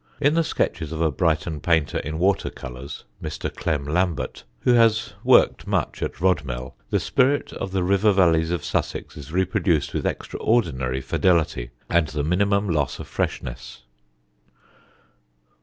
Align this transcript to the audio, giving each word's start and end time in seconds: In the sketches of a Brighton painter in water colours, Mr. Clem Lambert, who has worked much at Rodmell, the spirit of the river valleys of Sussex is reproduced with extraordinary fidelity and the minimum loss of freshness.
In 0.19 0.33
the 0.33 0.43
sketches 0.43 0.91
of 0.91 0.99
a 0.99 1.11
Brighton 1.11 1.59
painter 1.59 1.99
in 1.99 2.17
water 2.17 2.49
colours, 2.49 3.03
Mr. 3.21 3.53
Clem 3.53 3.85
Lambert, 3.85 4.45
who 4.61 4.73
has 4.73 5.13
worked 5.23 5.67
much 5.67 6.01
at 6.01 6.19
Rodmell, 6.19 6.73
the 6.89 6.99
spirit 6.99 7.53
of 7.53 7.71
the 7.71 7.83
river 7.83 8.11
valleys 8.11 8.49
of 8.49 8.65
Sussex 8.65 9.15
is 9.15 9.31
reproduced 9.31 9.93
with 9.93 10.07
extraordinary 10.07 11.01
fidelity 11.01 11.69
and 11.87 12.07
the 12.07 12.23
minimum 12.23 12.67
loss 12.67 12.97
of 12.97 13.05
freshness. 13.07 13.83